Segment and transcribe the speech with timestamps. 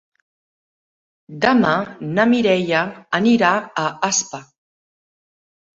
[1.43, 1.75] Demà
[2.17, 2.83] na Mireia
[3.21, 3.53] anirà
[3.85, 4.43] a Aspa.